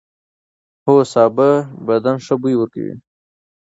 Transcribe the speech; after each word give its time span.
هو، 0.85 0.95
سابه 1.13 1.49
بدن 1.87 2.15
ښه 2.25 2.35
بوی 2.41 2.55
ورکوي. 2.57 2.95